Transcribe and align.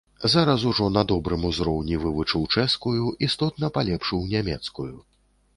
Зараз 0.33 0.63
ужо 0.69 0.87
на 0.95 1.03
добрым 1.11 1.43
узроўні 1.49 1.99
вывучыў 2.05 2.49
чэшскую, 2.55 3.13
істотна 3.29 3.73
палепшыў 3.77 4.29
нямецкую. 4.37 4.91